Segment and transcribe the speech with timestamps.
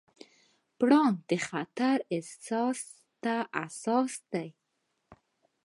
[0.77, 2.79] پړانګ د خطر احساس
[3.23, 4.47] ته حساس دی.